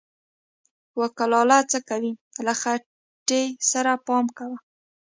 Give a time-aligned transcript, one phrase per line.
[0.99, 2.11] و کلاله څه کوې،
[2.45, 4.57] له خټې سره پام کوه!